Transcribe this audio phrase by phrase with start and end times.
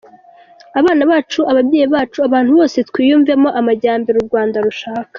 [0.79, 5.09] Abana bacu, ababyeyi bacu, abantu bose twiyumvemo amajyambere u Rwanda rushaka.